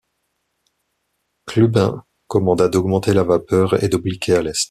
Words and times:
Clubin 1.45 2.03
commanda 2.25 2.67
d’augmenter 2.67 3.13
la 3.13 3.21
vapeur 3.23 3.83
et 3.83 3.87
d’obliquer 3.87 4.33
à 4.33 4.41
l’est. 4.41 4.59